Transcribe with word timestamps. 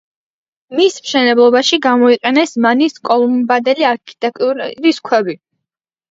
მის 0.77 0.93
მშენებლობაში 1.07 1.77
გამოიყენეს 1.85 2.53
მანის 2.65 2.97
კოლუმბამდელი 3.09 3.85
არქიტექტურის 3.91 4.99
ქვები. 5.11 5.37